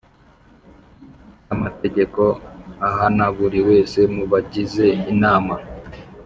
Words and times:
Cy 1.45 1.49
amategeko 1.55 2.21
ahana 2.87 3.25
buri 3.37 3.59
wese 3.67 3.99
mu 4.15 4.23
bagize 4.31 4.85
inama 5.11 5.55